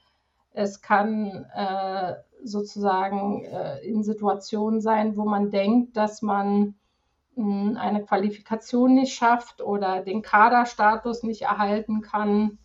[0.53, 6.74] Es kann äh, sozusagen äh, in Situationen sein, wo man denkt, dass man
[7.37, 12.59] mh, hm, eine Qualifikation nicht schafft oder den Kaderstatus nicht erhalten kann.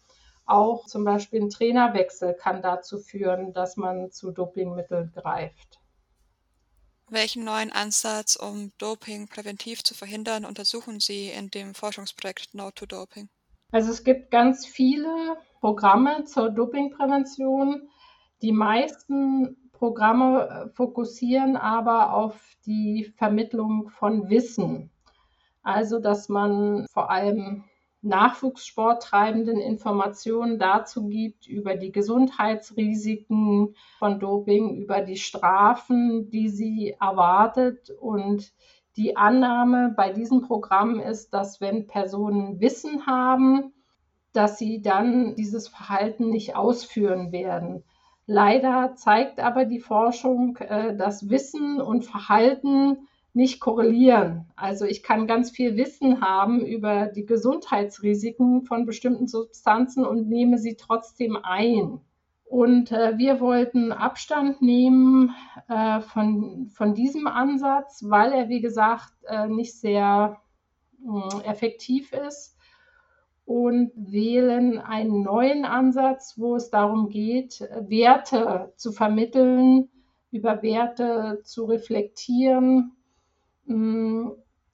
[0.46, 5.80] Auch zum Beispiel ein Trainerwechsel kann dazu führen, dass man zu Dopingmitteln greift.
[7.12, 12.86] Welchen neuen Ansatz, um Doping präventiv zu verhindern, untersuchen Sie in dem Forschungsprojekt No to
[12.86, 13.30] Doping?
[13.72, 17.90] Also es gibt ganz viele Programme zur Dopingprävention.
[18.42, 24.92] Die meisten Programme äh, fokussieren aber auf die Vermittlung von Wissen.
[25.64, 27.64] Also, dass man vor allem
[28.02, 37.90] Nachwuchssporttreibenden Informationen dazu gibt über die Gesundheitsrisiken von Doping, über die Strafen, die sie erwartet.
[37.90, 38.54] Und
[38.96, 43.74] die Annahme bei diesem Programm ist, dass wenn Personen Wissen haben,
[44.34, 47.84] dass sie dann dieses Verhalten nicht ausführen werden.
[48.32, 54.46] Leider zeigt aber die Forschung, äh, dass Wissen und Verhalten nicht korrelieren.
[54.56, 60.60] Also ich kann ganz viel Wissen haben über die Gesundheitsrisiken von bestimmten Substanzen und nehme
[60.60, 62.02] sie trotzdem ein.
[62.46, 65.34] Und äh, wir wollten Abstand nehmen
[65.68, 69.12] äh, von, von diesem Ansatz, weil er, wie gesagt,
[69.48, 70.40] nicht sehr
[71.04, 72.59] äh, effektiv ist
[73.50, 79.90] und wählen einen neuen Ansatz, wo es darum geht, Werte zu vermitteln,
[80.30, 82.92] über Werte zu reflektieren.
[83.66, 84.28] Mm,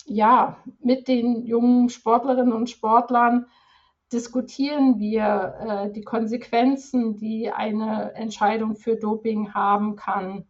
[0.08, 3.46] ja, mit den jungen Sportlerinnen und Sportlern
[4.12, 10.48] diskutieren wir äh, die Konsequenzen, die eine Entscheidung für Doping haben kann.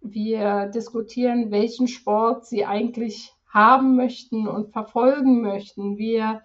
[0.00, 5.98] Wir diskutieren, welchen Sport sie eigentlich haben möchten und verfolgen möchten.
[5.98, 6.40] Wir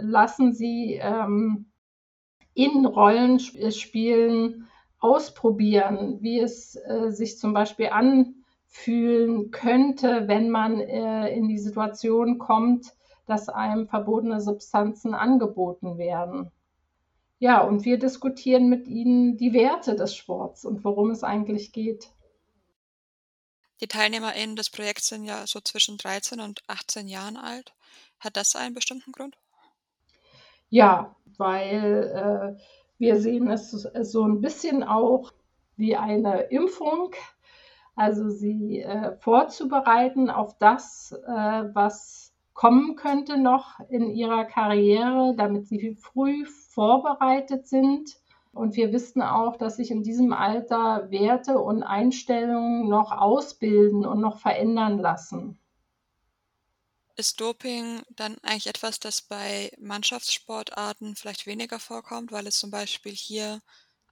[0.00, 1.66] lassen sie ähm,
[2.54, 11.48] in Rollenspielen ausprobieren, wie es äh, sich zum Beispiel anfühlen könnte, wenn man äh, in
[11.48, 12.94] die Situation kommt,
[13.26, 16.50] dass einem verbotene Substanzen angeboten werden.
[17.38, 22.10] Ja, und wir diskutieren mit ihnen die Werte des Sports und worum es eigentlich geht.
[23.80, 27.74] Die TeilnehmerInnen des Projekts sind ja so zwischen 13 und 18 Jahren alt.
[28.18, 29.36] Hat das einen bestimmten Grund?
[30.70, 32.62] Ja, weil äh,
[32.98, 35.32] wir sehen es so ein bisschen auch
[35.76, 37.12] wie eine Impfung,
[37.96, 41.30] also sie äh, vorzubereiten auf das, äh,
[41.74, 48.18] was kommen könnte noch in ihrer Karriere, damit sie früh vorbereitet sind.
[48.52, 54.20] Und wir wissen auch, dass sich in diesem Alter Werte und Einstellungen noch ausbilden und
[54.20, 55.58] noch verändern lassen.
[57.18, 63.10] Ist Doping dann eigentlich etwas, das bei Mannschaftssportarten vielleicht weniger vorkommt, weil es zum Beispiel
[63.10, 63.60] hier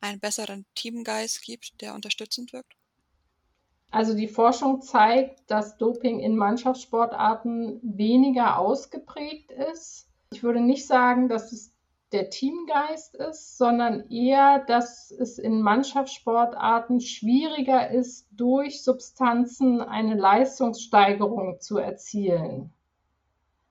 [0.00, 2.74] einen besseren Teamgeist gibt, der unterstützend wirkt?
[3.92, 10.08] Also die Forschung zeigt, dass Doping in Mannschaftssportarten weniger ausgeprägt ist.
[10.32, 11.70] Ich würde nicht sagen, dass es
[12.10, 21.60] der Teamgeist ist, sondern eher, dass es in Mannschaftssportarten schwieriger ist, durch Substanzen eine Leistungssteigerung
[21.60, 22.72] zu erzielen.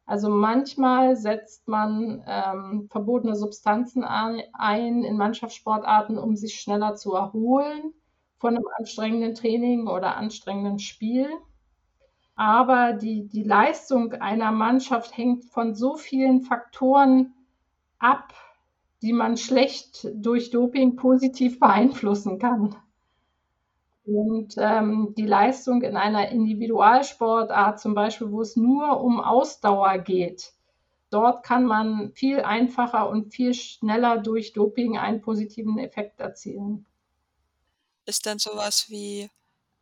[0.06, 7.94] Also manchmal setzt man ähm, verbotene Substanzen ein in Mannschaftssportarten, um sich schneller zu erholen
[8.38, 11.28] von einem anstrengenden Training oder anstrengenden Spiel.
[12.36, 17.34] Aber die, die Leistung einer Mannschaft hängt von so vielen Faktoren
[17.98, 18.34] ab,
[19.02, 22.76] die man schlecht durch Doping positiv beeinflussen kann.
[24.06, 30.54] Und ähm, die Leistung in einer Individualsportart, zum Beispiel, wo es nur um Ausdauer geht,
[31.10, 36.86] dort kann man viel einfacher und viel schneller durch Doping einen positiven Effekt erzielen.
[38.06, 39.30] Ist dann sowas wie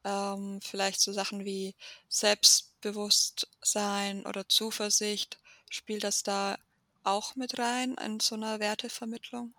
[0.06, 1.76] ähm, vielleicht so Sachen wie
[2.08, 5.38] Selbstbewusstsein oder Zuversicht,
[5.70, 6.58] spielt das da
[7.04, 9.54] auch mit rein in so einer Wertevermittlung?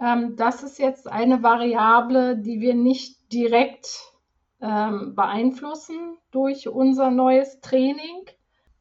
[0.00, 4.12] Ähm, das ist jetzt eine Variable, die wir nicht direkt
[4.60, 8.26] ähm, beeinflussen durch unser neues Training.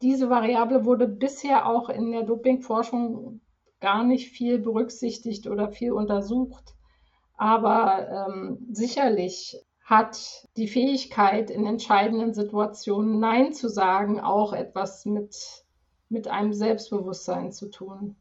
[0.02, 3.42] Diese Variable wurde bisher auch in der Dopingforschung
[3.80, 6.76] gar nicht viel berücksichtigt oder viel untersucht.
[7.36, 15.64] Aber ähm, sicherlich hat die Fähigkeit, in entscheidenden Situationen Nein zu sagen, auch etwas mit,
[16.10, 18.18] mit einem Selbstbewusstsein zu tun.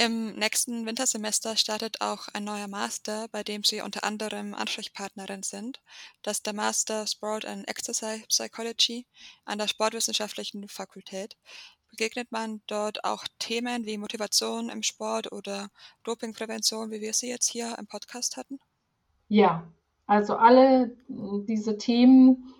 [0.00, 5.80] Im nächsten Wintersemester startet auch ein neuer Master, bei dem Sie unter anderem Ansprechpartnerin sind.
[6.22, 9.06] Das ist der Master Sport and Exercise Psychology
[9.44, 11.36] an der Sportwissenschaftlichen Fakultät.
[11.90, 15.68] Begegnet man dort auch Themen wie Motivation im Sport oder
[16.04, 18.60] Dopingprävention, wie wir sie jetzt hier im Podcast hatten?
[19.26, 19.66] Ja,
[20.06, 22.54] also alle diese Themen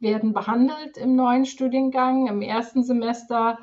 [0.00, 2.26] werden behandelt im neuen Studiengang.
[2.26, 3.60] Im ersten Semester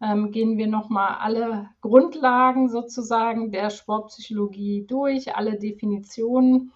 [0.00, 6.72] ähm, gehen wir nochmal alle Grundlagen sozusagen der Sportpsychologie durch, alle Definitionen.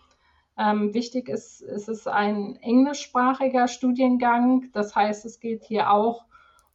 [0.58, 4.70] Ähm, wichtig ist, es ist ein englischsprachiger Studiengang.
[4.72, 6.24] Das heißt, es geht hier auch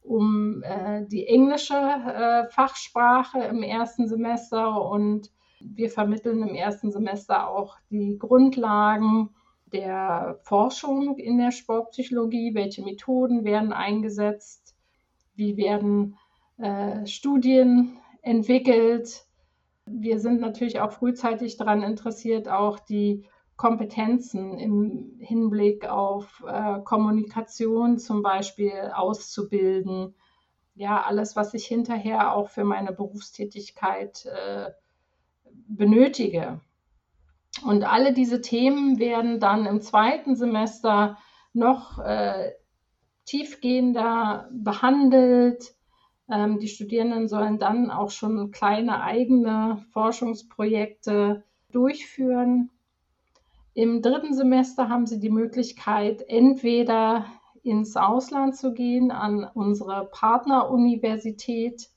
[0.02, 7.48] um äh, die englische äh, Fachsprache im ersten Semester und wir vermitteln im ersten Semester
[7.50, 9.30] auch die Grundlagen
[9.72, 14.74] der Forschung in der Sportpsychologie, welche Methoden werden eingesetzt,
[15.34, 16.16] wie werden
[16.58, 19.24] äh, Studien entwickelt.
[19.86, 23.24] Wir sind natürlich auch frühzeitig daran interessiert, auch die
[23.56, 30.14] Kompetenzen im Hinblick auf äh, Kommunikation zum Beispiel auszubilden.
[30.74, 34.70] Ja, alles, was ich hinterher auch für meine Berufstätigkeit äh,
[35.66, 36.60] benötige.
[37.64, 41.18] Und alle diese Themen werden dann im zweiten Semester
[41.52, 42.52] noch äh,
[43.24, 45.74] tiefgehender behandelt.
[46.30, 52.70] Ähm, die Studierenden sollen dann auch schon kleine eigene Forschungsprojekte durchführen.
[53.74, 57.26] Im dritten Semester haben sie die Möglichkeit, entweder
[57.62, 61.88] ins Ausland zu gehen, an unsere Partneruniversität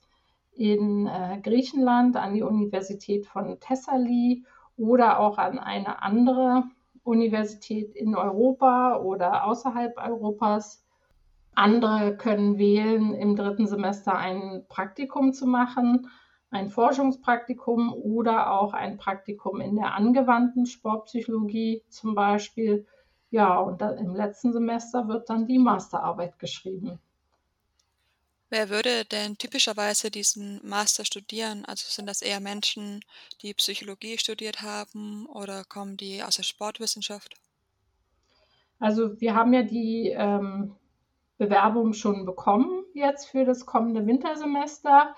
[0.52, 4.44] in äh, Griechenland, an die Universität von Thessaly
[4.76, 6.64] oder auch an eine andere
[7.04, 10.81] Universität in Europa oder außerhalb Europas.
[11.54, 16.08] Andere können wählen, im dritten Semester ein Praktikum zu machen,
[16.50, 22.86] ein Forschungspraktikum oder auch ein Praktikum in der angewandten Sportpsychologie zum Beispiel.
[23.30, 27.00] Ja, und im letzten Semester wird dann die Masterarbeit geschrieben.
[28.50, 31.64] Wer würde denn typischerweise diesen Master studieren?
[31.64, 33.00] Also sind das eher Menschen,
[33.40, 37.34] die Psychologie studiert haben oder kommen die aus der Sportwissenschaft?
[38.78, 40.76] Also wir haben ja die ähm,
[41.42, 45.14] Bewerbung schon bekommen jetzt für das kommende Wintersemester.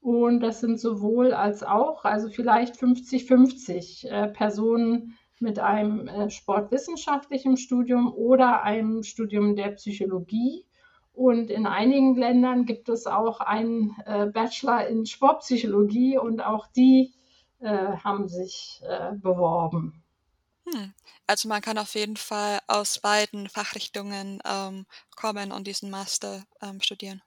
[0.00, 7.56] Und das sind sowohl als auch, also vielleicht 50-50 äh, Personen mit einem äh, sportwissenschaftlichen
[7.56, 10.64] Studium oder einem Studium der Psychologie.
[11.12, 17.14] Und in einigen Ländern gibt es auch einen äh, Bachelor in Sportpsychologie und auch die
[17.60, 20.03] äh, haben sich äh, beworben.
[20.66, 20.92] Hm.
[21.26, 24.84] Also man kann auf jeden Fall aus beiden Fachrichtungen ähm,
[25.16, 27.22] kommen und diesen Master ähm, studieren.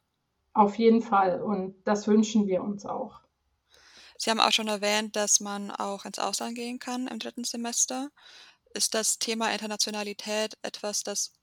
[0.52, 3.22] Auf jeden Fall und das wünschen wir uns auch.
[4.18, 8.10] Sie haben auch schon erwähnt, dass man auch ins Ausland gehen kann im dritten Semester.
[8.74, 11.34] Ist das Thema Internationalität etwas, das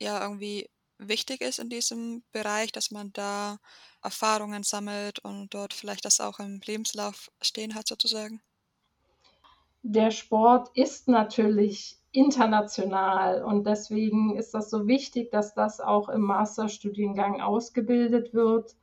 [0.00, 3.58] ja irgendwie wichtig ist in diesem Bereich, dass man da
[4.02, 8.42] Erfahrungen sammelt und dort vielleicht das auch im Lebenslauf stehen hat sozusagen?
[9.82, 16.22] Der Sport ist natürlich international und deswegen ist das so wichtig, dass das auch im
[16.22, 18.76] Masterstudiengang ausgebildet wird.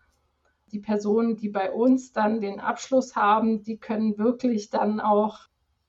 [0.71, 5.39] Die Personen, die bei uns dann den Abschluss haben, die können wirklich dann auch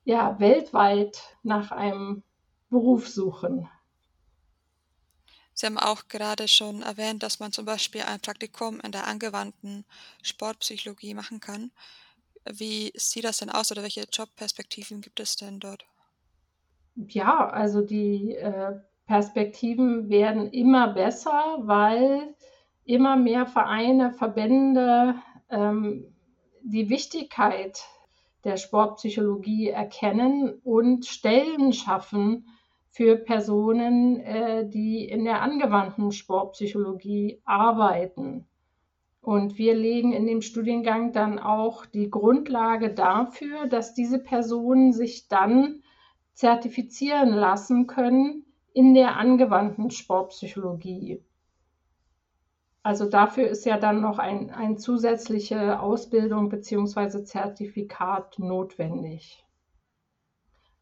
[0.04, 2.22] ja, weltweit nach einem
[2.70, 3.68] Beruf suchen.
[5.52, 9.86] Sie haben auch gerade schon erwähnt, dass man zum Beispiel ein Praktikum in der angewandten
[10.22, 11.70] Sportpsychologie machen kann.
[12.52, 15.84] Wie sieht das denn aus oder welche Jobperspektiven gibt es denn dort?
[16.94, 18.72] Ja, also die äh,
[19.06, 22.34] Perspektiven werden immer besser, weil
[22.84, 25.16] immer mehr Vereine, Verbände
[25.50, 26.14] ähm,
[26.62, 27.84] die Wichtigkeit
[28.44, 32.46] der Sportpsychologie erkennen und Stellen schaffen,
[32.96, 38.48] für Personen, äh, die in der angewandten Sportpsychologie arbeiten.
[39.26, 45.26] Und wir legen in dem Studiengang dann auch die Grundlage dafür, dass diese Personen sich
[45.26, 45.82] dann
[46.32, 51.24] zertifizieren lassen können in der angewandten Sportpsychologie.
[52.84, 57.24] Also dafür ist ja dann noch ein, eine zusätzliche Ausbildung bzw.
[57.24, 59.44] Zertifikat notwendig.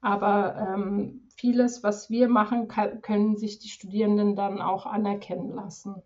[0.03, 6.03] Aber ähm, vieles, was wir machen, kann, können sich die Studierenden dann auch anerkennen lassen.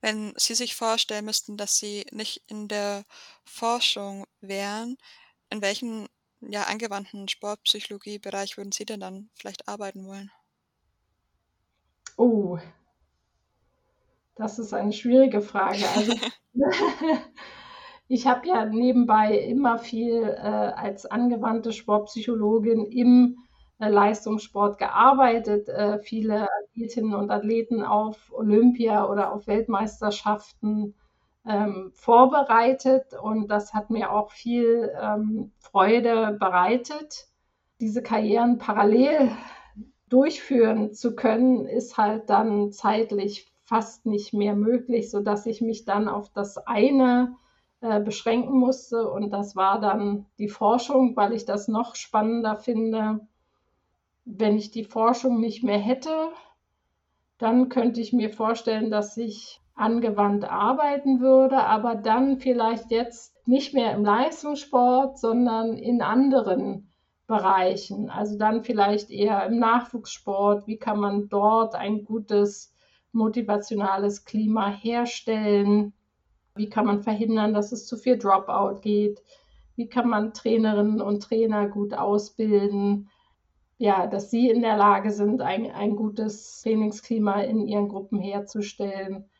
[0.00, 3.04] Wenn Sie sich vorstellen müssten, dass Sie nicht in der
[3.44, 4.96] Forschung wären,
[5.50, 6.08] in welchem
[6.40, 10.30] ja, angewandten Sportpsychologiebereich würden Sie denn dann vielleicht arbeiten wollen?
[12.16, 12.58] Oh,
[14.36, 15.88] das ist eine schwierige Frage.
[15.88, 16.14] Also,
[18.10, 23.36] Ich habe ja nebenbei immer viel äh, als angewandte Sportpsychologin im
[23.78, 30.94] Leistungssport gearbeitet, äh, viele Athletinnen und Athleten auf Olympia oder auf Weltmeisterschaften
[31.46, 37.28] ähm, vorbereitet und das hat mir auch viel ähm, Freude bereitet.
[37.80, 39.30] Diese Karrieren parallel
[40.08, 46.08] durchführen zu können, ist halt dann zeitlich fast nicht mehr möglich, sodass ich mich dann
[46.08, 47.36] auf das eine
[47.80, 49.10] äh, beschränken musste.
[49.10, 53.20] Und das war dann die Forschung, weil ich das noch spannender finde.
[54.30, 56.28] Wenn ich die Forschung nicht mehr hätte,
[57.38, 63.72] dann könnte ich mir vorstellen, dass ich angewandt arbeiten würde, aber dann vielleicht jetzt nicht
[63.72, 66.92] mehr im Leistungssport, sondern in anderen
[67.26, 68.10] Bereichen.
[68.10, 70.66] Also dann vielleicht eher im Nachwuchssport.
[70.66, 72.74] Wie kann man dort ein gutes
[73.12, 75.94] motivationales Klima herstellen?
[76.54, 79.22] Wie kann man verhindern, dass es zu viel Dropout geht?
[79.74, 83.08] Wie kann man Trainerinnen und Trainer gut ausbilden?
[83.78, 89.30] Ja, dass sie in der Lage sind, ein, ein gutes Trainingsklima in ihren Gruppen herzustellen.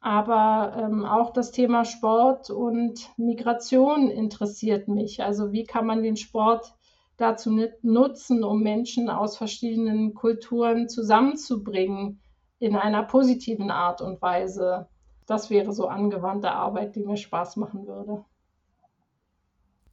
[0.00, 5.22] Aber ähm, auch das Thema Sport und Migration interessiert mich.
[5.22, 6.74] Also wie kann man den Sport
[7.16, 7.50] dazu
[7.82, 12.20] nutzen, um Menschen aus verschiedenen Kulturen zusammenzubringen
[12.58, 14.88] in einer positiven Art und Weise?
[15.30, 18.24] das wäre so angewandte Arbeit, die mir Spaß machen würde.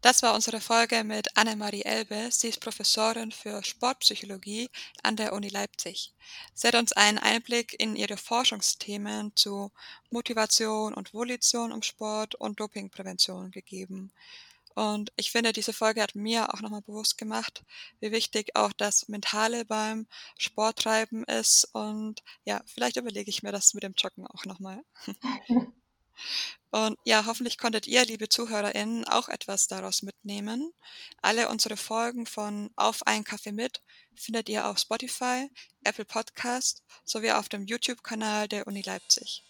[0.07, 2.29] Das war unsere Folge mit Annemarie Elbe.
[2.31, 4.69] Sie ist Professorin für Sportpsychologie
[5.03, 6.13] an der Uni Leipzig.
[6.53, 9.69] Sie hat uns einen Einblick in ihre Forschungsthemen zu
[10.09, 14.13] Motivation und Volition im Sport und Dopingprävention gegeben.
[14.75, 17.65] Und ich finde, diese Folge hat mir auch nochmal bewusst gemacht,
[17.99, 21.67] wie wichtig auch das Mentale beim Sporttreiben ist.
[21.73, 24.81] Und ja, vielleicht überlege ich mir das mit dem Joggen auch nochmal.
[26.71, 30.71] Und ja, hoffentlich konntet ihr, liebe ZuhörerInnen, auch etwas daraus mitnehmen.
[31.21, 33.81] Alle unsere Folgen von Auf einen Kaffee mit
[34.15, 35.49] findet ihr auf Spotify,
[35.83, 39.43] Apple Podcast sowie auf dem YouTube-Kanal der Uni Leipzig.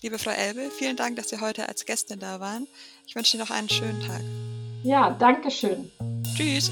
[0.00, 2.66] Liebe Frau Elbe, vielen Dank, dass Sie heute als Gästin da waren.
[3.06, 4.22] Ich wünsche Ihnen noch einen schönen Tag.
[4.84, 5.90] Ja, danke schön.
[6.36, 6.70] Tschüss.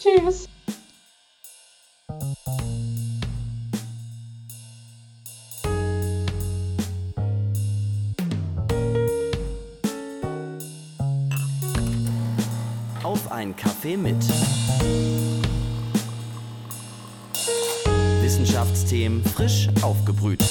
[0.00, 0.46] Tschüss.
[13.46, 14.16] Ein Kaffee mit.
[18.20, 20.42] Wissenschaftsthemen frisch aufgebrüht.